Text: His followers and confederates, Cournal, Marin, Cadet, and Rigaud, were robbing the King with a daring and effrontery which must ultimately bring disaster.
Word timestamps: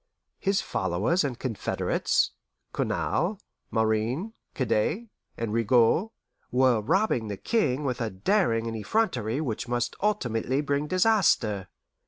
His 0.39 0.61
followers 0.61 1.23
and 1.23 1.37
confederates, 1.37 2.31
Cournal, 2.73 3.39
Marin, 3.69 4.33
Cadet, 4.55 5.09
and 5.37 5.53
Rigaud, 5.53 6.11
were 6.51 6.81
robbing 6.81 7.27
the 7.27 7.37
King 7.37 7.83
with 7.85 8.01
a 8.01 8.09
daring 8.09 8.65
and 8.65 8.75
effrontery 8.75 9.39
which 9.41 9.67
must 9.67 9.95
ultimately 10.01 10.59
bring 10.59 10.87
disaster. 10.87 11.67